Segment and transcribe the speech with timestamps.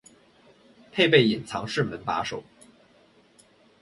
[0.91, 2.43] 配备隐藏式门把手